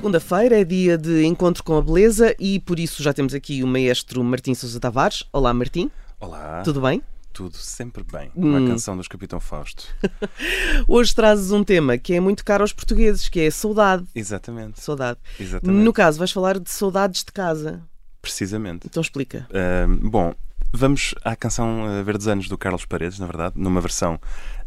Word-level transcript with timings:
Segunda-feira 0.00 0.58
é 0.58 0.64
dia 0.64 0.96
de 0.96 1.26
encontro 1.26 1.62
com 1.62 1.76
a 1.76 1.82
beleza 1.82 2.34
e 2.40 2.58
por 2.58 2.78
isso 2.80 3.02
já 3.02 3.12
temos 3.12 3.34
aqui 3.34 3.62
o 3.62 3.66
maestro 3.66 4.24
Martim 4.24 4.54
Sousa 4.54 4.80
Tavares. 4.80 5.24
Olá, 5.30 5.52
Martim. 5.52 5.90
Olá. 6.18 6.62
Tudo 6.62 6.80
bem? 6.80 7.02
Tudo 7.34 7.54
sempre 7.58 8.02
bem. 8.10 8.30
Uma 8.34 8.60
Hum. 8.60 8.68
canção 8.68 8.96
dos 8.96 9.06
Capitão 9.06 9.38
Fausto. 9.38 9.84
Hoje 10.88 11.14
trazes 11.14 11.50
um 11.52 11.62
tema 11.62 11.98
que 11.98 12.14
é 12.14 12.20
muito 12.20 12.46
caro 12.46 12.62
aos 12.64 12.72
portugueses, 12.72 13.28
que 13.28 13.40
é 13.40 13.48
a 13.48 13.52
saudade. 13.52 14.06
Exatamente. 14.14 14.80
Saudade. 14.80 15.18
Exatamente. 15.38 15.84
No 15.84 15.92
caso, 15.92 16.18
vais 16.18 16.32
falar 16.32 16.58
de 16.58 16.70
saudades 16.70 17.22
de 17.22 17.30
casa. 17.32 17.82
Precisamente. 18.22 18.86
Então 18.86 19.02
explica. 19.02 19.46
Ahm, 19.52 20.08
bom, 20.08 20.34
vamos 20.72 21.14
à 21.24 21.34
canção 21.36 21.84
uh, 21.84 22.04
Verdes 22.04 22.26
Anos 22.26 22.48
do 22.48 22.56
Carlos 22.56 22.84
Paredes, 22.84 23.18
na 23.18 23.26
verdade, 23.26 23.54
numa 23.56 23.80
versão 23.80 24.20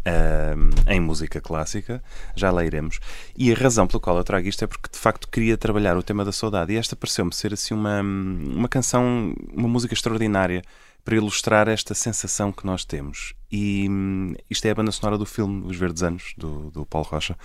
ahm, 0.06 0.70
em 0.88 1.00
música 1.00 1.40
clássica. 1.40 2.04
Já 2.36 2.52
lá 2.52 2.64
iremos. 2.64 3.00
E 3.36 3.52
a 3.52 3.56
razão 3.56 3.88
pela 3.88 4.00
qual 4.00 4.18
eu 4.18 4.24
trago 4.24 4.48
isto 4.48 4.64
é 4.64 4.68
porque 4.68 4.90
de 4.92 4.98
facto 4.98 5.28
queria 5.28 5.58
trabalhar 5.58 5.98
o 5.98 6.04
tema 6.04 6.26
da 6.26 6.32
saudade. 6.32 6.74
E 6.74 6.78
esta 6.78 6.96
pareceu-me 6.96 7.34
ser 7.34 7.54
assim 7.54 7.74
uma, 7.74 8.02
uma 8.02 8.68
canção, 8.68 9.34
uma 9.54 9.68
música 9.68 9.94
extraordinária 9.94 10.62
para 11.04 11.16
ilustrar 11.18 11.68
esta 11.68 11.94
sensação 11.94 12.52
que 12.52 12.66
nós 12.66 12.86
temos. 12.86 13.34
E 13.52 13.88
hum, 13.90 14.34
isto 14.50 14.66
é 14.66 14.72
a 14.72 14.76
banda 14.76 14.92
sonora 14.92 15.18
do 15.18 15.26
filme 15.26 15.66
Os 15.68 15.76
Verdes 15.78 16.02
Anos, 16.02 16.34
do, 16.38 16.72
do 16.72 16.86
Paulo 16.86 17.08
Rocha, 17.08 17.38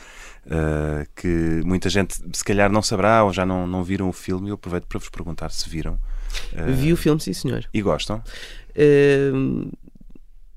uh, 0.47 1.07
que 1.17 1.61
muita 1.65 1.91
gente 1.91 2.17
se 2.33 2.45
calhar 2.45 2.71
não 2.71 2.81
saberá 2.83 3.25
ou 3.25 3.33
já 3.33 3.45
não, 3.45 3.67
não 3.67 3.83
viram 3.83 4.09
o 4.09 4.12
filme. 4.12 4.47
E 4.47 4.51
eu 4.51 4.55
aproveito 4.55 4.87
para 4.87 4.98
vos 4.98 5.09
perguntar 5.09 5.51
se 5.51 5.69
viram. 5.69 5.95
Uh, 6.53 6.73
Vi 6.75 6.93
o 6.93 6.97
filme, 6.97 7.21
sim, 7.21 7.33
senhor. 7.33 7.67
E 7.75 7.83
gostam? 7.83 8.23
Uh, 8.77 9.70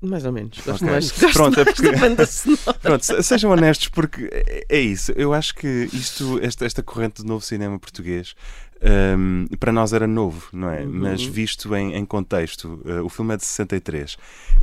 mais 0.00 0.24
ou 0.24 0.32
menos. 0.32 0.56
Gosto 0.58 0.82
Ok. 0.82 0.90
mais, 0.90 1.10
gosto 1.12 1.32
Pronto, 1.34 1.60
é 1.60 1.64
mais 1.64 1.76
porque- 1.76 1.92
da 1.92 1.98
banda 1.98 2.26
sonora. 2.26 2.74
Pronto, 2.82 3.04
se- 3.04 3.22
sejam 3.22 3.50
honestos, 3.50 3.88
porque 3.88 4.28
é- 4.32 4.64
é 4.68 4.80
isso. 4.80 5.12
Eu 5.12 5.32
acho 5.34 5.54
que 5.54 5.88
isto, 5.92 6.38
esta, 6.42 6.64
esta 6.64 6.82
corrente 6.82 7.22
do 7.22 7.28
novo 7.28 7.44
cinema 7.44 7.78
português, 7.78 8.34
hum, 8.82 9.46
para 9.60 9.72
nós 9.72 9.92
era 9.92 10.06
novo, 10.06 10.48
não 10.52 10.68
é? 10.70 10.82
Uhum. 10.82 10.90
Mas 10.92 11.22
visto 11.22 11.74
em, 11.74 11.94
em 11.94 12.04
contexto, 12.04 12.80
uh, 12.84 13.04
o 13.04 13.08
filme 13.08 13.34
é 13.34 13.36
de 13.36 13.44
63 13.44 14.16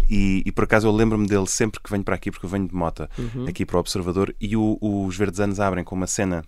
e, 0.10 0.44
e 0.46 0.52
por 0.52 0.64
acaso 0.66 0.88
eu 0.88 0.92
lembro-me 0.92 1.28
dele 1.28 1.48
sempre 1.48 1.80
que 1.80 1.90
venho 1.90 2.04
para 2.04 2.16
aqui, 2.16 2.30
porque 2.32 2.46
eu 2.46 2.50
venho 2.50 2.68
de 2.68 2.74
Mota, 2.76 3.10
Uhum. 3.18 3.46
aqui 3.48 3.66
para 3.66 3.78
o 3.78 3.80
Observador, 3.80 4.36
e 4.40 4.56
o- 4.56 4.78
os 4.82 5.16
Verdes 5.18 5.40
Anos 5.40 5.60
abrem 5.60 5.84
com 5.84 5.96
uma 5.96 6.08
cena. 6.08 6.44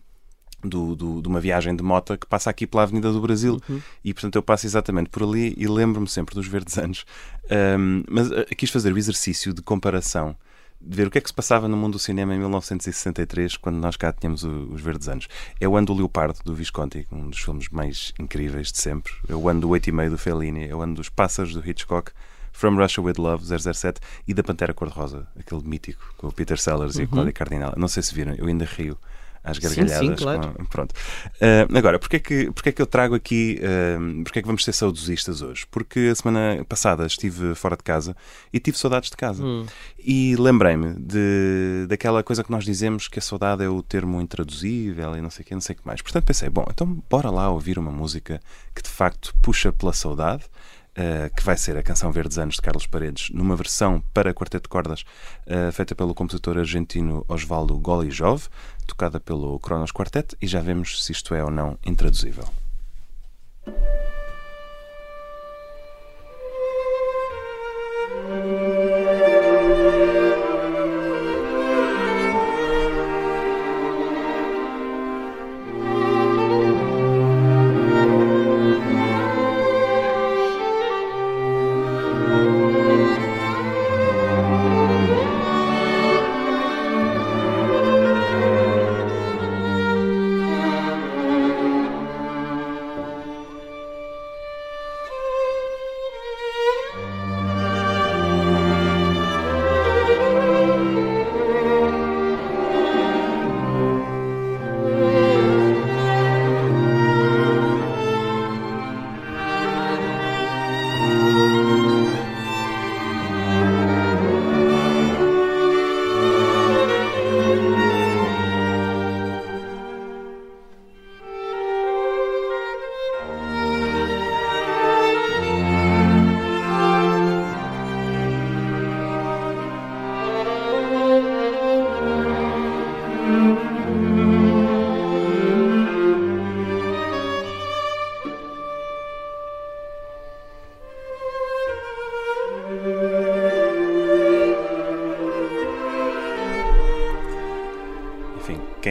Do, 0.64 0.96
do- 0.96 1.22
de 1.24 1.28
uma 1.28 1.40
viagem 1.40 1.76
de 1.76 1.82
mota 1.82 2.16
que 2.16 2.28
passa 2.28 2.48
aqui 2.52 2.68
pela 2.68 2.84
Avenida 2.84 3.12
do 3.12 3.20
Brasil 3.20 3.60
Uhum. 3.68 3.82
e 4.06 4.14
portanto 4.14 4.36
eu 4.36 4.44
passo 4.44 4.68
exatamente 4.68 5.10
por 5.10 5.24
ali 5.24 5.56
e 5.58 5.66
lembro-me 5.68 6.08
sempre 6.08 6.36
dos 6.36 6.46
verdes 6.46 6.78
anos 6.78 7.04
Hum, 7.80 8.04
mas 8.08 8.30
uh, 8.30 8.46
quis 8.56 8.70
fazer 8.70 8.94
o 8.94 8.98
exercício 9.00 9.56
de 9.56 9.64
comparação 9.64 10.36
de 10.84 10.96
ver 10.98 11.08
o 11.08 11.12
que 11.12 11.18
é 11.18 11.22
que 11.22 11.28
se 11.30 11.34
passava 11.34 11.68
no 11.68 11.78
mundo 11.78 11.94
do 11.94 12.00
cinema 12.00 12.34
em 12.34 12.40
1963, 12.40 13.58
quando 13.58 13.78
nós 13.78 13.96
cá 13.96 14.12
tínhamos 14.12 14.44
o- 14.44 14.70
os 14.74 14.82
Verdes 14.82 15.08
Anos. 15.08 15.28
É 15.60 15.68
o 15.68 15.76
ano 15.78 15.88
do 15.88 15.94
Leopardo, 15.94 16.40
do 16.44 16.56
Visconti, 16.56 17.08
um 17.12 17.30
dos 17.30 17.40
filmes 17.40 17.70
mais 17.70 18.14
incríveis 18.20 18.72
de 18.72 18.80
sempre. 18.80 19.14
É 19.30 19.36
o 19.36 19.48
ano 19.48 19.62
do 19.62 19.70
Oito 19.70 19.88
e 19.90 19.92
Meio, 19.92 20.10
do 20.12 20.18
Fellini. 20.18 20.68
É 20.68 20.76
o 20.76 20.82
ano 20.82 20.96
dos 20.96 21.10
Pássaros, 21.10 21.54
do 21.54 21.68
Hitchcock. 21.68 22.12
From 22.54 22.76
Russia 22.76 23.02
with 23.02 23.14
Love, 23.18 23.46
007. 23.46 24.00
E 24.28 24.34
da 24.34 24.44
Pantera 24.44 24.74
Cor-de-Rosa, 24.74 25.26
aquele 25.40 25.64
mítico, 25.64 26.04
com 26.18 26.28
o 26.28 26.32
Peter 26.34 26.60
Sellers 26.60 26.96
e 26.98 27.04
a 27.04 27.08
Cláudia 27.08 27.34
Cardinal. 27.34 27.74
Não 27.78 27.88
sei 27.88 28.04
se 28.04 28.14
viram, 28.14 28.34
eu 28.34 28.46
ainda 28.48 28.66
rio 28.66 28.98
às 29.44 29.58
Uhum. 29.58 29.70
Sim, 29.70 29.76
gargalhadas. 29.86 30.08
sim, 30.08 30.16
claro. 30.24 30.54
com- 30.54 30.66
Pronto. 30.66 30.96
Ah, 31.42 31.78
agora, 31.78 31.98
porquê 32.00 32.18
é, 32.18 32.20
que, 32.20 32.52
porquê 32.52 32.70
é 32.70 32.72
que 32.72 32.82
eu 32.82 32.86
trago 32.86 33.16
aqui, 33.16 33.60
uh, 33.62 34.24
porquê 34.24 34.40
é 34.40 34.42
que 34.42 34.48
vamos 34.48 34.64
ser 34.64 34.74
saudosistas 34.74 35.42
hoje? 35.42 35.66
Porque 35.72 36.10
a 36.12 36.16
semana 36.16 36.64
passada 36.66 37.06
estive 37.06 37.56
fora 37.56 37.76
de 37.76 37.84
casa 37.84 38.16
e 38.54 38.60
tive 38.60 38.78
saudades 38.78 39.10
de 39.10 39.18
casa. 39.18 39.44
Hum. 39.44 39.66
E 39.98 40.36
lembrei-me 40.38 40.94
de, 40.96 41.86
daquela 41.88 42.22
coisa 42.24 42.44
que 42.44 42.52
nós 42.52 42.64
dizemos 42.64 43.08
que 43.08 43.20
a 43.20 43.22
saudade 43.22 43.64
é 43.64 43.70
o 43.70 43.82
termo 43.82 44.20
intraduzível 44.22 45.16
e 45.16 45.22
não 45.22 45.30
sei 45.30 45.44
o 45.44 45.46
que, 45.48 45.54
não 45.54 45.62
sei 45.62 45.76
o 45.76 45.80
que 45.80 45.88
mais. 45.88 46.02
Portanto 46.02 46.26
pensei, 46.26 46.50
bom, 46.50 46.66
então 46.70 47.04
bora 47.10 47.30
lá 47.30 47.50
ouvir 47.50 47.78
uma 47.80 47.92
música 47.92 48.40
que 48.76 48.82
de 48.82 48.90
facto 48.90 49.34
puxa 49.42 49.72
pela 49.72 49.94
saudade, 49.94 50.44
eh, 50.96 51.32
que 51.36 51.44
vai 51.44 51.58
ser 51.58 51.78
a 51.78 51.84
canção 51.84 52.12
Verdes 52.12 52.38
Anos 52.38 52.56
de 52.56 52.62
Carlos 52.62 52.86
Paredes, 52.86 53.30
numa 53.34 53.56
versão 53.56 54.04
para 54.14 54.34
quarteto 54.34 54.64
de 54.64 54.70
cordas 54.70 55.04
eh, 55.46 55.72
feita 55.72 55.96
pelo 55.96 56.14
compositor 56.14 56.58
argentino 56.58 57.26
Osvaldo 57.28 57.78
Golijov, 57.78 58.48
tocada 58.86 59.20
pelo 59.20 59.60
Cronos 59.60 59.92
Quartet, 59.92 60.36
e 60.42 60.48
já 60.48 60.62
vemos 60.62 61.04
se 61.04 61.12
isto 61.12 61.34
é 61.34 61.44
ou 61.44 61.50
não 61.50 61.78
intraduzível. 61.86 62.46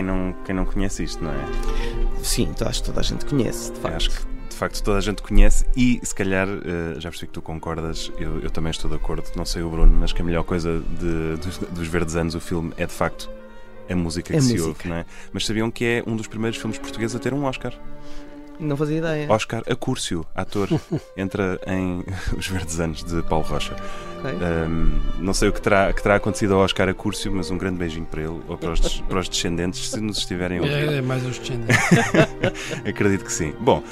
Quem 0.00 0.04
não, 0.04 0.32
quem 0.46 0.54
não 0.54 0.64
conhece 0.64 1.04
isto, 1.04 1.22
não 1.22 1.30
é? 1.30 1.44
Sim, 2.22 2.48
então 2.50 2.66
acho 2.68 2.80
que 2.80 2.86
toda 2.86 3.00
a 3.00 3.02
gente 3.02 3.24
conhece, 3.26 3.70
de 3.70 3.76
Eu 3.76 3.82
facto. 3.82 3.96
Acho 3.96 4.10
que 4.10 4.26
de 4.50 4.56
facto 4.56 4.82
toda 4.82 4.98
a 4.98 5.00
gente 5.00 5.22
conhece 5.22 5.64
e 5.76 6.00
se 6.02 6.14
calhar 6.14 6.46
eh, 6.48 6.94
já 7.00 7.08
percebi 7.10 7.28
que 7.28 7.32
tu 7.34 7.40
concordas, 7.42 8.10
eu, 8.18 8.40
eu 8.40 8.50
também 8.50 8.70
estou 8.70 8.90
de 8.90 8.96
acordo, 8.96 9.24
não 9.36 9.44
sei 9.44 9.62
o 9.62 9.70
Bruno, 9.70 9.92
mas 9.98 10.12
que 10.12 10.20
a 10.20 10.24
melhor 10.24 10.44
coisa 10.44 10.80
de- 10.80 11.36
dos, 11.36 11.58
dos 11.58 11.88
Verdes 11.88 12.16
Anos, 12.16 12.34
o 12.34 12.40
filme, 12.40 12.72
é 12.76 12.86
de 12.86 12.92
facto 12.92 13.30
a 13.88 13.94
música 13.96 14.32
A 14.34 14.36
que 14.36 14.42
se 14.42 14.52
música. 14.52 14.68
ouve, 14.68 14.88
não 14.88 14.96
é? 14.96 15.06
Mas 15.32 15.46
sabiam 15.46 15.70
que 15.70 15.84
é 15.84 16.04
um 16.06 16.14
dos 16.16 16.26
primeiros 16.26 16.58
filmes 16.58 16.78
portugueses 16.78 17.14
a 17.16 17.18
ter 17.18 17.32
um 17.34 17.44
Oscar? 17.44 17.72
Não 18.60 18.76
fazia 18.76 18.98
ideia. 18.98 19.26
Oscar 19.32 19.62
Acúrcio, 19.68 20.24
ator, 20.34 20.68
entra 21.16 21.58
em 21.66 22.04
Os 22.36 22.46
Verdes 22.46 22.78
Anos 22.78 23.02
de 23.02 23.22
Paulo 23.22 23.44
Rocha. 23.44 23.74
Ok. 24.18 24.30
Ahm, 24.32 25.00
não 25.18 25.32
sei 25.32 25.48
o 25.48 25.52
que 25.52 25.62
terá, 25.62 25.92
que 25.92 26.02
terá 26.02 26.16
acontecido 26.16 26.54
ao 26.54 26.60
Oscar 26.60 26.88
Acúrcio, 26.88 27.32
mas 27.32 27.50
um 27.50 27.56
grande 27.56 27.78
beijinho 27.78 28.04
para 28.04 28.20
ele 28.20 28.40
ou 28.46 28.58
para 28.58 28.72
os, 28.72 29.00
para 29.00 29.18
os 29.18 29.28
descendentes, 29.28 29.90
se 29.90 30.00
nos 30.00 30.18
estiverem 30.18 30.58
a 30.58 30.62
ouvir. 30.62 30.74
É, 30.74 30.96
é 30.98 31.02
mais 31.02 31.24
os 31.24 31.38
descendentes. 31.38 31.76
Acredito 32.86 33.24
que 33.24 33.32
sim. 33.32 33.54
Bom, 33.58 33.82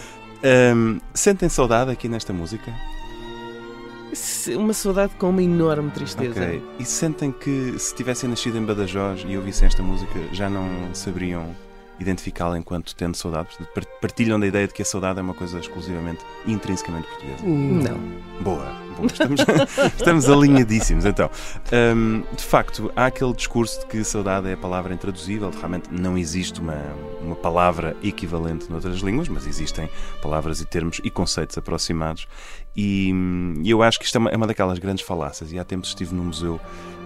ahm, 0.45 0.99
sentem 1.15 1.49
saudade 1.49 1.91
aqui 1.91 2.09
nesta 2.09 2.33
música? 2.33 2.73
Uma 4.57 4.73
saudade 4.73 5.15
com 5.17 5.31
uma 5.31 5.43
enorme 5.43 5.91
tristeza. 5.91 6.43
Ok. 6.43 6.63
E 6.79 6.85
sentem 6.85 7.31
que 7.31 7.79
se 7.79 7.95
tivessem 7.95 8.29
nascido 8.29 8.59
em 8.59 8.65
Badajoz 8.65 9.25
e 9.27 9.37
ouvissem 9.37 9.67
esta 9.67 9.83
música, 9.83 10.19
já 10.33 10.49
não 10.49 10.95
saberiam 10.95 11.55
identificá-la 11.99 12.59
enquanto 12.59 12.95
tendo 12.95 13.17
saudade? 13.17 13.49
Partilham 14.01 14.39
da 14.39 14.47
ideia 14.47 14.67
de 14.67 14.75
que 14.75 14.83
a 14.83 14.85
saudade 14.85 15.19
é 15.19 15.23
uma 15.23 15.35
coisa 15.35 15.59
exclusivamente 15.59 16.25
intrinsecamente 16.47 17.09
portuguesa? 17.09 17.45
Não. 17.45 17.99
Boa, 18.41 18.73
boa. 18.97 19.07
Estamos, 19.07 19.41
estamos 19.99 20.29
alinhadíssimos. 20.29 21.05
Então, 21.05 21.31
Hum, 21.71 22.23
de 22.35 22.43
facto, 22.43 22.91
há 22.97 23.07
aquele 23.07 23.33
discurso 23.35 23.81
de 23.81 23.87
que 23.87 24.03
saudade 24.03 24.49
é 24.49 24.55
a 24.55 24.57
palavra 24.57 24.95
intraduzível. 24.95 25.51
Realmente 25.51 25.89
não 25.93 26.17
existe 26.17 26.61
uma, 26.61 26.83
uma 27.21 27.37
palavra 27.37 27.97
equivalente 28.03 28.71
noutras 28.71 28.99
línguas, 28.99 29.29
mas 29.29 29.47
existem 29.47 29.89
palavras 30.23 30.61
e 30.61 30.67
termos 30.67 31.01
e 31.05 31.11
conceitos 31.11 31.59
aproximados. 31.59 32.27
E 32.75 33.13
hum, 33.13 33.63
eu 33.65 33.83
acho 33.83 33.99
que 33.99 34.07
isto 34.07 34.17
é 34.17 34.19
uma, 34.19 34.31
é 34.31 34.37
uma 34.37 34.47
daquelas 34.47 34.79
grandes 34.79 35.05
falácias. 35.05 35.53
E 35.53 35.59
há 35.59 35.65
tempos 35.65 35.91
estive 35.91 36.15
no 36.15 36.25
museu 36.25 36.61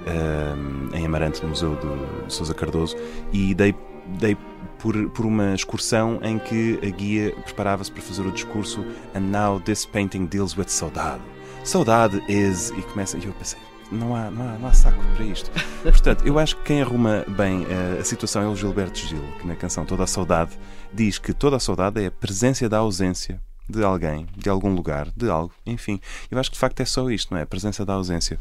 hum, 0.07 0.89
em 0.95 1.05
Amarante, 1.05 1.43
no 1.43 1.49
Museu 1.49 1.77
de 1.77 2.33
Sousa 2.33 2.55
Cardoso, 2.55 2.97
e 3.33 3.55
dei 3.55 3.75
dei 4.19 4.37
por, 4.79 5.11
por 5.11 5.25
uma 5.25 5.55
excursão 5.55 6.19
em 6.23 6.39
que 6.39 6.79
a 6.83 6.91
guia 6.91 7.33
preparava-se 7.45 7.91
para 7.91 8.03
fazer 8.03 8.23
o 8.23 8.33
discurso 8.33 8.85
And 9.15 9.21
now 9.21 9.61
this 9.61 9.87
painting 9.87 10.27
deals 10.27 10.57
with 10.57 10.69
saudade. 10.69 11.23
Saudade 11.65 12.23
is. 12.29 12.71
E 12.71 12.83
começa. 12.83 13.17
E 13.17 13.25
eu 13.25 13.33
pensei, 13.33 13.59
não 13.91 14.17
há, 14.17 14.31
não 14.31 14.49
há, 14.49 14.59
não 14.59 14.69
há 14.69 14.73
saco 14.73 15.03
para 15.15 15.25
isto. 15.25 15.51
Portanto, 15.83 16.27
eu 16.27 16.39
acho 16.39 16.57
que 16.57 16.63
quem 16.65 16.83
arruma 16.83 17.25
bem 17.29 17.67
a, 17.67 18.01
a 18.01 18.05
situação 18.05 18.43
é 18.43 18.49
o 18.49 18.57
Gilberto 18.57 18.99
Gil, 18.99 19.23
que 19.39 19.47
na 19.47 19.55
canção 19.55 19.85
Toda 19.85 20.05
a 20.05 20.07
Saudade 20.07 20.59
diz 20.93 21.19
que 21.19 21.33
toda 21.33 21.57
a 21.57 21.61
saudade 21.61 22.03
é 22.03 22.07
a 22.07 22.11
presença 22.11 22.69
da 22.69 22.79
ausência 22.79 23.41
de 23.69 23.83
alguém, 23.83 24.27
de 24.37 24.49
algum 24.49 24.75
lugar, 24.75 25.09
de 25.17 25.31
algo, 25.31 25.53
enfim. 25.65 26.01
Eu 26.31 26.39
acho 26.39 26.51
que 26.51 26.57
de 26.57 26.61
facto 26.61 26.81
é 26.81 26.85
só 26.85 27.11
isto, 27.11 27.33
não 27.33 27.39
é? 27.39 27.43
A 27.43 27.47
presença 27.47 27.85
da 27.85 27.95
ausência. 27.95 28.39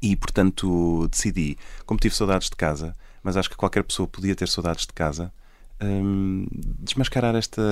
E, 0.00 0.14
portanto, 0.14 1.08
decidi, 1.08 1.58
como 1.84 1.98
tive 1.98 2.14
saudades 2.14 2.48
de 2.48 2.56
casa, 2.56 2.94
mas 3.24 3.38
acho 3.38 3.48
que 3.48 3.56
qualquer 3.56 3.82
pessoa 3.82 4.06
podia 4.06 4.36
ter 4.36 4.46
saudades 4.48 4.86
de 4.86 4.92
casa, 4.92 5.32
hum, 5.82 6.46
desmascarar 6.78 7.34
esta. 7.34 7.62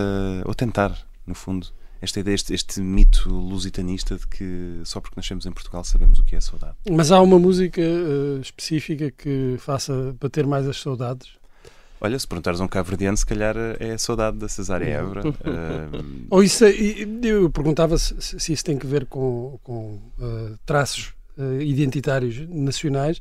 ou 0.46 0.54
tentar, 0.54 0.98
no 1.26 1.34
fundo, 1.34 1.68
esta 2.00 2.18
ideia, 2.18 2.34
este, 2.34 2.54
este, 2.54 2.80
mito 2.80 3.28
lusitanista 3.28 4.16
de 4.16 4.26
que 4.26 4.80
só 4.84 5.00
porque 5.00 5.14
nascemos 5.16 5.46
em 5.46 5.52
Portugal 5.52 5.84
sabemos 5.84 6.18
o 6.18 6.24
que 6.24 6.34
é 6.34 6.40
saudade. 6.40 6.74
Mas 6.90 7.12
há 7.12 7.20
uma 7.20 7.38
música 7.38 7.80
uh, 7.80 8.40
específica 8.40 9.10
que 9.10 9.56
faça 9.58 10.16
bater 10.18 10.46
mais 10.46 10.66
as 10.66 10.80
saudades? 10.80 11.28
Olha, 12.00 12.18
se 12.18 12.26
perguntares 12.26 12.60
a 12.60 12.64
um 12.64 12.68
cabo-verdiano, 12.68 13.16
se 13.16 13.24
calhar 13.24 13.54
é 13.78 13.92
a 13.92 13.98
saudade 13.98 14.36
da 14.38 14.48
Cesária 14.48 14.86
Évora. 14.86 15.28
uh... 15.28 16.26
Ou 16.30 16.42
isso, 16.42 16.64
é, 16.64 16.72
eu 17.22 17.48
perguntava 17.50 17.96
se, 17.96 18.20
se, 18.20 18.52
isso 18.52 18.64
tem 18.64 18.76
que 18.76 18.86
ver 18.86 19.06
com, 19.06 19.60
com 19.62 20.00
uh, 20.18 20.58
traços 20.66 21.12
identitários 21.60 22.46
nacionais 22.48 23.18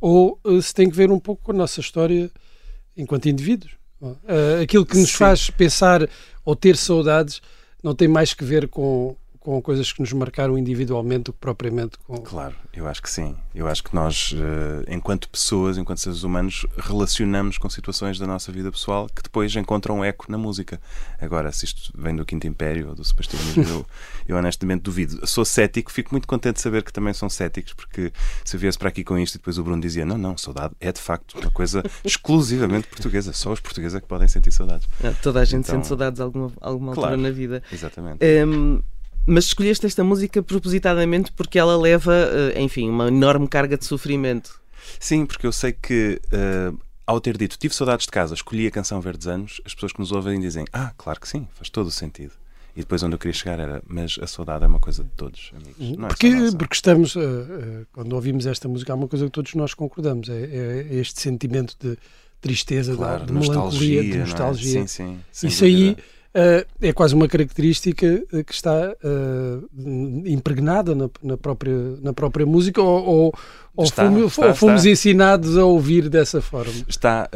ou 0.00 0.38
se 0.62 0.74
tem 0.74 0.88
que 0.88 0.96
ver 0.96 1.10
um 1.10 1.18
pouco 1.18 1.42
com 1.42 1.52
a 1.52 1.54
nossa 1.54 1.80
história 1.80 2.30
enquanto 2.96 3.28
indivíduos. 3.28 3.72
aquilo 4.62 4.84
que 4.86 4.96
nos 4.96 5.10
Sim. 5.10 5.16
faz 5.16 5.50
pensar 5.50 6.08
ou 6.44 6.54
ter 6.54 6.76
saudades 6.76 7.40
não 7.82 7.94
tem 7.94 8.08
mais 8.08 8.34
que 8.34 8.44
ver 8.44 8.68
com, 8.68 9.16
com 9.46 9.62
coisas 9.62 9.92
que 9.92 10.00
nos 10.00 10.12
marcaram 10.12 10.58
individualmente 10.58 11.26
do 11.26 11.32
que 11.32 11.38
propriamente 11.38 11.96
com. 12.04 12.16
Claro, 12.16 12.56
eu 12.74 12.88
acho 12.88 13.00
que 13.00 13.08
sim. 13.08 13.36
Eu 13.54 13.68
acho 13.68 13.84
que 13.84 13.94
nós, 13.94 14.34
eh, 14.36 14.92
enquanto 14.92 15.28
pessoas, 15.28 15.78
enquanto 15.78 16.00
seres 16.00 16.24
humanos, 16.24 16.66
relacionamos 16.76 17.56
com 17.56 17.70
situações 17.70 18.18
da 18.18 18.26
nossa 18.26 18.50
vida 18.50 18.72
pessoal 18.72 19.06
que 19.06 19.22
depois 19.22 19.54
encontram 19.54 20.04
eco 20.04 20.26
na 20.28 20.36
música. 20.36 20.80
Agora, 21.20 21.52
se 21.52 21.64
isto 21.64 21.92
vem 21.96 22.16
do 22.16 22.24
Quinto 22.24 22.44
Império 22.44 22.88
ou 22.88 22.96
do 22.96 23.04
Sebastianismo, 23.04 23.62
eu, 23.70 23.86
eu 24.26 24.36
honestamente 24.36 24.82
duvido. 24.82 25.24
Sou 25.24 25.44
cético, 25.44 25.92
fico 25.92 26.12
muito 26.12 26.26
contente 26.26 26.56
de 26.56 26.62
saber 26.62 26.82
que 26.82 26.92
também 26.92 27.14
são 27.14 27.30
céticos, 27.30 27.72
porque 27.72 28.12
se 28.44 28.56
eu 28.56 28.58
viesse 28.58 28.76
para 28.76 28.88
aqui 28.88 29.04
com 29.04 29.16
isto 29.16 29.36
e 29.36 29.38
depois 29.38 29.58
o 29.58 29.62
Bruno 29.62 29.80
dizia: 29.80 30.04
não, 30.04 30.18
não, 30.18 30.36
saudade 30.36 30.74
é 30.80 30.90
de 30.90 31.00
facto 31.00 31.38
uma 31.38 31.52
coisa 31.52 31.84
exclusivamente 32.04 32.88
portuguesa. 32.88 33.32
Só 33.32 33.52
os 33.52 33.60
portugueses 33.60 33.94
é 33.94 34.00
que 34.00 34.08
podem 34.08 34.26
sentir 34.26 34.50
saudades. 34.50 34.88
É, 35.04 35.12
toda 35.12 35.38
a 35.38 35.44
gente 35.44 35.60
então, 35.60 35.76
sente 35.76 35.86
saudades 35.86 36.20
alguma, 36.20 36.50
alguma 36.60 36.90
altura 36.90 37.06
claro, 37.10 37.22
na 37.22 37.30
vida. 37.30 37.62
Exatamente. 37.70 38.18
Um, 38.44 38.82
mas 39.26 39.46
escolheste 39.46 39.84
esta 39.84 40.04
música 40.04 40.42
propositadamente 40.42 41.32
porque 41.32 41.58
ela 41.58 41.76
leva, 41.76 42.14
eh, 42.14 42.62
enfim, 42.62 42.88
uma 42.88 43.08
enorme 43.08 43.48
carga 43.48 43.76
de 43.76 43.84
sofrimento. 43.84 44.60
Sim, 45.00 45.26
porque 45.26 45.46
eu 45.46 45.52
sei 45.52 45.72
que 45.72 46.20
uh, 46.32 46.78
ao 47.06 47.20
ter 47.20 47.36
dito 47.36 47.58
tive 47.58 47.74
saudades 47.74 48.06
de 48.06 48.12
casa, 48.12 48.34
escolhi 48.34 48.66
a 48.66 48.70
canção 48.70 49.00
Verdes 49.00 49.26
Anos, 49.26 49.60
as 49.64 49.74
pessoas 49.74 49.92
que 49.92 49.98
nos 49.98 50.12
ouvem 50.12 50.40
dizem 50.40 50.64
ah, 50.72 50.92
claro 50.96 51.20
que 51.20 51.28
sim, 51.28 51.46
faz 51.54 51.68
todo 51.68 51.88
o 51.88 51.90
sentido. 51.90 52.32
E 52.76 52.80
depois 52.80 53.02
onde 53.02 53.14
eu 53.14 53.18
queria 53.18 53.32
chegar 53.32 53.58
era, 53.58 53.82
mas 53.88 54.18
a 54.20 54.26
saudade 54.26 54.62
é 54.62 54.66
uma 54.66 54.78
coisa 54.78 55.02
de 55.02 55.08
todos, 55.16 55.50
amigos. 55.54 55.96
Não 55.96 56.06
é 56.06 56.08
porque, 56.08 56.30
porque 56.58 56.74
estamos, 56.74 57.16
uh, 57.16 57.20
uh, 57.20 57.86
quando 57.90 58.12
ouvimos 58.12 58.44
esta 58.44 58.68
música, 58.68 58.92
há 58.92 58.96
uma 58.96 59.08
coisa 59.08 59.24
que 59.24 59.30
todos 59.30 59.54
nós 59.54 59.72
concordamos, 59.72 60.28
é, 60.28 60.84
é 60.90 60.94
este 60.94 61.22
sentimento 61.22 61.74
de 61.80 61.96
tristeza, 62.38 62.94
claro, 62.94 63.24
de, 63.24 63.32
de, 63.32 63.32
melancolia, 63.32 64.02
de 64.02 64.18
nostalgia. 64.18 64.82
É? 64.82 64.86
Sim, 64.86 65.18
sim. 65.32 65.48
Isso 65.48 65.64
aí 65.64 65.96
Uh, 66.36 66.66
é 66.82 66.92
quase 66.92 67.14
uma 67.14 67.26
característica 67.26 68.04
eh, 68.06 68.42
que 68.44 68.52
está 68.52 68.94
uh, 69.02 69.70
impregnada 70.26 70.94
na, 70.94 71.08
na, 71.22 71.34
própria, 71.34 71.74
na 72.02 72.12
própria 72.12 72.44
música 72.44 72.82
ou, 72.82 73.06
ou, 73.06 73.34
ou, 73.74 73.84
está, 73.86 74.04
fomos, 74.04 74.32
está, 74.32 74.46
ou 74.48 74.54
fomos 74.54 74.80
está. 74.82 74.90
ensinados 74.90 75.56
a 75.56 75.64
ouvir 75.64 76.10
dessa 76.10 76.42
forma. 76.42 76.74
Está, 76.86 77.30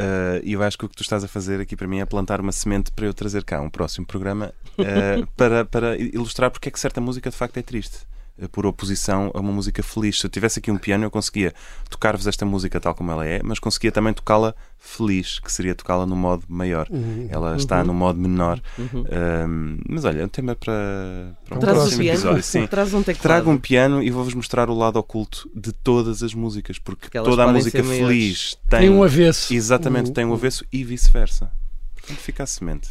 e 0.44 0.54
uh, 0.54 0.58
eu 0.58 0.62
acho 0.62 0.76
que 0.76 0.84
o 0.84 0.88
que 0.90 0.96
tu 0.96 1.02
estás 1.02 1.24
a 1.24 1.28
fazer 1.28 1.62
aqui 1.62 1.74
para 1.74 1.88
mim 1.88 2.00
é 2.00 2.04
plantar 2.04 2.42
uma 2.42 2.52
semente 2.52 2.92
para 2.92 3.06
eu 3.06 3.14
trazer 3.14 3.42
cá 3.42 3.62
um 3.62 3.70
próximo 3.70 4.04
programa 4.04 4.52
para, 5.34 5.64
para 5.64 5.96
ilustrar 5.96 6.50
porque 6.50 6.68
é 6.68 6.70
que 6.70 6.78
certa 6.78 7.00
música 7.00 7.30
de 7.30 7.36
facto 7.36 7.56
é 7.56 7.62
triste. 7.62 8.00
Eh, 8.40 8.48
por 8.48 8.64
oposição 8.64 9.30
a 9.34 9.40
uma 9.40 9.52
música 9.52 9.82
feliz. 9.82 10.18
Se 10.18 10.26
eu 10.26 10.30
tivesse 10.30 10.58
aqui 10.58 10.70
um 10.70 10.78
piano, 10.78 11.04
eu 11.04 11.10
conseguia 11.10 11.52
tocar-vos 11.90 12.26
esta 12.26 12.46
música 12.46 12.80
tal 12.80 12.94
como 12.94 13.10
ela 13.10 13.26
é, 13.26 13.40
mas 13.44 13.58
conseguia 13.58 13.92
também 13.92 14.14
tocá-la 14.14 14.54
feliz, 14.78 15.38
que 15.38 15.52
seria 15.52 15.74
tocá-la 15.74 16.06
no 16.06 16.16
modo 16.16 16.44
maior. 16.48 16.86
Uhum. 16.90 17.28
Ela 17.30 17.56
está 17.56 17.80
uhum. 17.80 17.86
no 17.86 17.94
modo 17.94 18.18
menor. 18.18 18.60
Uhum. 18.78 19.04
Um, 19.04 19.78
mas 19.88 20.04
olha, 20.06 20.22
é 20.22 20.24
um 20.24 20.28
tema 20.28 20.56
para, 20.56 21.36
para 21.44 21.56
um 21.56 21.60
Traz 21.60 21.76
próximo 21.76 22.02
episódio. 22.02 22.42
Sim. 22.42 22.66
Traz 22.66 22.94
um 22.94 23.02
teclado. 23.02 23.22
Trago 23.22 23.50
um 23.50 23.58
piano 23.58 24.02
e 24.02 24.10
vou-vos 24.10 24.32
mostrar 24.32 24.70
o 24.70 24.74
lado 24.74 24.98
oculto 24.98 25.50
de 25.54 25.72
todas 25.72 26.22
as 26.22 26.32
músicas, 26.32 26.78
porque, 26.78 27.10
porque 27.10 27.20
toda 27.20 27.44
a 27.44 27.52
música 27.52 27.84
feliz 27.84 28.56
tem, 28.68 28.80
tem 28.80 28.90
um 28.90 29.02
avesso. 29.02 29.52
Exatamente, 29.52 30.08
uhum. 30.08 30.14
tem 30.14 30.24
um 30.24 30.32
avesso 30.32 30.64
e 30.72 30.82
vice-versa. 30.82 31.52
Portanto, 31.94 32.18
fica 32.18 32.42
a 32.44 32.46
semente. 32.46 32.90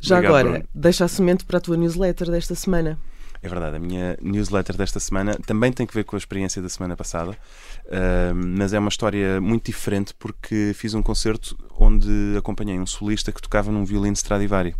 Já 0.00 0.16
Obrigado, 0.16 0.36
agora, 0.36 0.50
Bruno. 0.50 0.68
deixa 0.74 1.04
a 1.04 1.08
semente 1.08 1.44
para 1.44 1.58
a 1.58 1.60
tua 1.60 1.76
newsletter 1.76 2.30
desta 2.30 2.54
semana. 2.54 2.98
É 3.42 3.48
verdade, 3.48 3.76
a 3.76 3.78
minha 3.78 4.18
newsletter 4.20 4.76
desta 4.76 4.98
semana 4.98 5.38
também 5.46 5.72
tem 5.72 5.86
que 5.86 5.94
ver 5.94 6.04
com 6.04 6.16
a 6.16 6.18
experiência 6.18 6.60
da 6.60 6.68
semana 6.68 6.96
passada, 6.96 7.30
uh, 7.32 8.34
mas 8.34 8.72
é 8.72 8.78
uma 8.78 8.88
história 8.88 9.40
muito 9.40 9.66
diferente 9.66 10.12
porque 10.18 10.72
fiz 10.74 10.92
um 10.94 11.02
concerto 11.02 11.56
onde 11.78 12.36
acompanhei 12.36 12.78
um 12.78 12.86
solista 12.86 13.30
que 13.30 13.40
tocava 13.40 13.70
num 13.70 13.84
violino 13.84 14.14
Stradivari, 14.14 14.74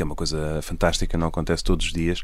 que 0.00 0.02
é 0.02 0.06
uma 0.06 0.14
coisa 0.14 0.60
fantástica, 0.62 1.18
não 1.18 1.26
acontece 1.26 1.62
todos 1.62 1.84
os 1.84 1.92
dias. 1.92 2.22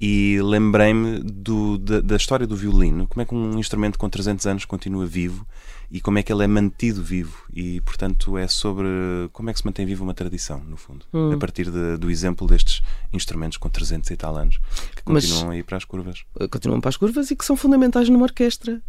E 0.00 0.40
lembrei-me 0.42 1.22
da, 1.22 2.00
da 2.00 2.16
história 2.16 2.48
do 2.48 2.56
violino, 2.56 3.06
como 3.06 3.22
é 3.22 3.24
que 3.24 3.32
um 3.32 3.56
instrumento 3.60 3.96
com 3.96 4.10
300 4.10 4.44
anos 4.46 4.64
continua 4.64 5.06
vivo 5.06 5.46
e 5.88 6.00
como 6.00 6.18
é 6.18 6.22
que 6.24 6.32
ele 6.32 6.42
é 6.42 6.48
mantido 6.48 7.00
vivo. 7.00 7.44
E, 7.54 7.80
portanto, 7.82 8.36
é 8.36 8.48
sobre 8.48 8.88
como 9.32 9.50
é 9.50 9.52
que 9.52 9.60
se 9.60 9.64
mantém 9.64 9.86
viva 9.86 10.02
uma 10.02 10.14
tradição, 10.14 10.58
no 10.64 10.76
fundo, 10.76 11.06
hum. 11.14 11.32
a 11.32 11.36
partir 11.36 11.70
de, 11.70 11.96
do 11.96 12.10
exemplo 12.10 12.48
destes 12.48 12.82
instrumentos 13.12 13.56
com 13.56 13.68
300 13.68 14.10
e 14.10 14.16
tal 14.16 14.36
anos 14.36 14.58
que 14.96 15.04
continuam 15.04 15.46
Mas, 15.46 15.54
a 15.54 15.56
ir 15.56 15.62
para 15.62 15.76
as 15.76 15.84
curvas. 15.84 16.24
Continuam 16.50 16.80
para 16.80 16.88
as 16.88 16.96
curvas 16.96 17.30
e 17.30 17.36
que 17.36 17.44
são 17.44 17.56
fundamentais 17.56 18.08
numa 18.08 18.24
orquestra. 18.24 18.82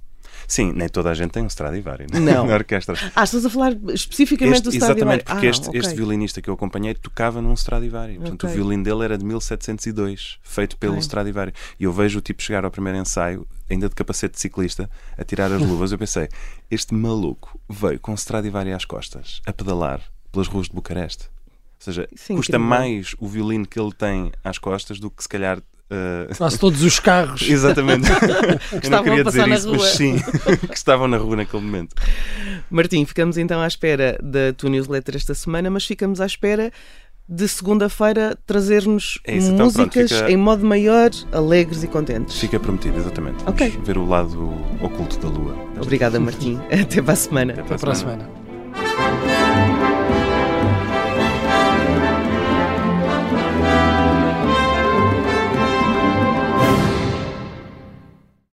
Sim, 0.48 0.74
nem 0.74 0.88
toda 0.88 1.10
a 1.10 1.14
gente 1.14 1.32
tem 1.32 1.44
um 1.44 1.48
Stradivari 1.48 2.06
né? 2.12 2.20
não. 2.20 2.46
na 2.48 2.54
orquestra. 2.54 2.96
Ah, 3.16 3.24
estás 3.24 3.46
a 3.46 3.50
falar 3.50 3.74
especificamente 3.94 4.56
este, 4.56 4.64
do 4.64 4.70
Stradivari? 4.70 5.22
Exatamente, 5.22 5.24
porque 5.26 5.48
ah, 5.48 5.50
este, 5.50 5.70
okay. 5.70 5.80
este, 5.80 5.96
violinista 5.96 6.42
que 6.42 6.50
eu 6.50 6.54
acompanhei 6.54 6.94
tocava 6.94 7.42
num 7.42 7.54
Stradivari. 7.54 8.16
Portanto, 8.16 8.46
okay. 8.46 8.50
o 8.50 8.54
violino 8.54 8.84
dele 8.84 9.04
era 9.04 9.18
de 9.18 9.26
1702, 9.26 10.40
feito 10.42 10.78
pelo 10.78 10.94
okay. 10.94 11.02
Stradivari. 11.02 11.54
E 11.80 11.84
eu 11.84 11.94
vejo 11.94 12.20
o 12.20 12.22
tipo 12.22 12.42
chegar 12.42 12.66
ao 12.66 12.72
primeiro 12.72 12.98
ensaio, 12.98 13.48
ainda 13.70 13.90
de 13.90 13.96
capacete 13.96 14.36
de 14.36 14.42
ciclista, 14.42 14.90
a 15.18 15.24
tirar 15.24 15.52
as 15.52 15.62
luvas. 15.66 15.92
eu 15.92 15.98
pensei, 15.98 16.28
este 16.70 16.94
maluco 16.94 17.60
veio 17.70 18.00
com 18.00 18.12
um 18.12 18.16
Stradivari 18.16 18.74
às 18.74 18.86
costas, 18.86 19.42
a 19.46 19.54
pedalar 19.54 20.02
pelas 20.32 20.48
ruas 20.48 20.68
de 20.68 20.74
Bucareste. 20.74 21.26
Ou 21.26 21.94
seja, 21.94 22.08
Sim, 22.16 22.38
custa 22.38 22.58
mais 22.58 23.14
o 23.20 23.28
violino 23.28 23.68
que 23.68 23.80
ele 23.80 23.92
tem 23.92 24.32
às 24.44 24.58
costas 24.58 25.00
do 25.00 25.12
que 25.12 25.22
se 25.22 25.28
calhar 25.28 25.62
Uh... 25.92 26.36
Quase 26.36 26.58
todos 26.58 26.82
os 26.84 27.00
carros. 27.00 27.42
Exatamente. 27.48 28.10
que 28.10 28.88
Eu 28.88 28.90
não 28.90 29.04
queria 29.04 29.24
dizer 29.24 29.48
isso, 29.50 29.72
mas 29.72 29.90
sim, 29.92 30.16
que 30.68 30.76
estavam 30.76 31.08
na 31.08 31.18
rua 31.18 31.38
naquele 31.38 31.64
momento. 31.64 31.96
Martim, 32.70 33.06
ficamos 33.06 33.38
então 33.38 33.62
à 33.62 33.68
espera 33.68 34.18
da 34.22 34.54
tua 34.54 34.70
newsletter 34.70 35.16
esta 35.16 35.34
semana, 35.34 35.70
mas 35.70 35.86
ficamos 35.86 36.20
à 36.20 36.26
espera 36.26 36.72
de 37.28 37.48
segunda-feira 37.48 38.38
trazer-nos 38.46 39.20
é 39.26 39.38
isso, 39.38 39.52
então, 39.52 39.68
músicas 39.68 40.12
pronto, 40.12 40.26
fica... 40.26 40.32
em 40.32 40.38
modo 40.38 40.66
maior, 40.66 41.10
alegres 41.32 41.84
e 41.84 41.88
contentes. 41.88 42.38
Fica 42.38 42.60
prometido, 42.60 42.98
exatamente. 42.98 43.44
Vamos 43.44 43.88
ver 43.88 43.98
o 43.98 44.06
lado 44.06 44.54
oculto 44.82 45.18
da 45.20 45.30
lua. 45.30 45.56
Obrigada, 45.82 46.20
Martim. 46.20 46.60
Até 46.70 47.02
para 47.02 47.14
a 47.14 47.16
semana. 47.16 47.54
Até 47.54 47.78
para 47.78 47.92
a 47.92 47.96
semana. 47.96 48.43